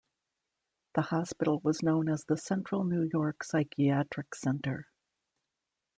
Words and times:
The 0.95 1.03
hospital 1.03 1.59
was 1.59 1.83
known 1.83 2.09
as 2.09 2.23
the 2.25 2.35
Central 2.35 2.83
New 2.83 3.03
York 3.13 3.43
Psychiatric 3.43 4.33
Center. 4.33 4.87